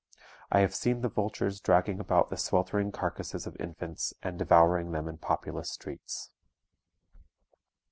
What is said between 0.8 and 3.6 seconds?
the vultures dragging about the sweltering carcasses of